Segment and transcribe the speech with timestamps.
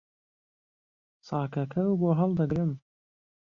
[1.27, 2.71] ساکهکهو بۆ ههڵدهگرم